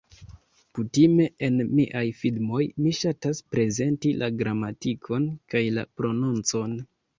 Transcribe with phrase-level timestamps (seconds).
[0.77, 6.77] Kutime en miaj filmoj, mi ŝatas prezenti la gramatikon, kaj la prononcon.